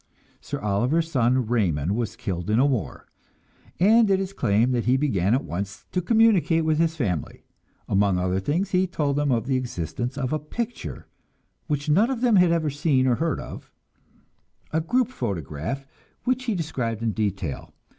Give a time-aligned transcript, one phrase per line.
[0.39, 3.05] Sir Oliver's son Raymond was killed in the war,
[3.79, 7.43] and it is claimed that he began at once to communicate with his family.
[7.87, 11.05] Among other things, he told them of the existence of a picture,
[11.67, 13.69] which none of them had ever seen or heard of,
[14.73, 15.85] a group photograph
[16.23, 17.71] which he described in detail.